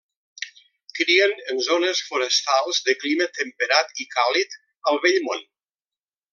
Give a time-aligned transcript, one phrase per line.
[0.99, 4.59] Crien en zones forestals de clima temperat i càlid,
[4.93, 5.49] al Vell Món.